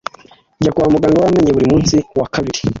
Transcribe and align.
Njya 0.59 0.71
kwa 0.75 0.91
muganga 0.93 1.23
wamenyo 1.23 1.51
buri 1.53 1.67
munsi 1.71 1.95
wa 2.19 2.27
kabiri. 2.33 2.59